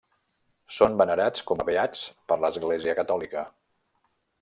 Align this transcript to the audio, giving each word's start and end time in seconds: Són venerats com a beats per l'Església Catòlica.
Són 0.77 0.97
venerats 1.01 1.45
com 1.51 1.63
a 1.65 1.69
beats 1.69 2.03
per 2.33 2.41
l'Església 2.47 3.01
Catòlica. 3.03 3.51